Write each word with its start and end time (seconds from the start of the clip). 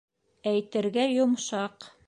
Әйтергә 0.51 1.05
йомшаҡ. 1.13 1.91